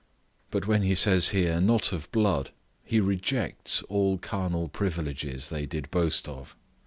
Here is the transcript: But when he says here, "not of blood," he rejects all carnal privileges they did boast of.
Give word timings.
But 0.49 0.65
when 0.65 0.81
he 0.81 0.95
says 0.95 1.29
here, 1.29 1.61
"not 1.61 1.91
of 1.91 2.11
blood," 2.11 2.49
he 2.83 2.99
rejects 2.99 3.83
all 3.83 4.17
carnal 4.17 4.67
privileges 4.67 5.49
they 5.49 5.67
did 5.67 5.91
boast 5.91 6.27
of. 6.27 6.55